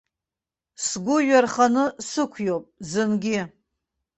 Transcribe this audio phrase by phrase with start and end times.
[0.85, 3.39] Сгәы ҩарханы сықәиоуп, зынгьы.